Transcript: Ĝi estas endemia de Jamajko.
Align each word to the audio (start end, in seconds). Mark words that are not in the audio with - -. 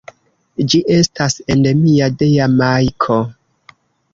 Ĝi 0.73 0.79
estas 0.95 1.35
endemia 1.55 2.09
de 2.23 2.31
Jamajko. 2.33 3.19